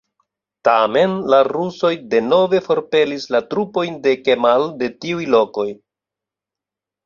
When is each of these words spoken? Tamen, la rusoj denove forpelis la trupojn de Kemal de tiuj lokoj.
Tamen, 0.67 1.11
la 1.33 1.41
rusoj 1.47 1.91
denove 2.15 2.63
forpelis 2.69 3.29
la 3.37 3.43
trupojn 3.53 4.01
de 4.09 4.17
Kemal 4.25 4.69
de 4.83 4.93
tiuj 5.01 5.31
lokoj. 5.39 5.71